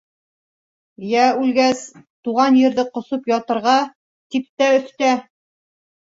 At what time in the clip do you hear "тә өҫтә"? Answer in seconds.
4.63-5.11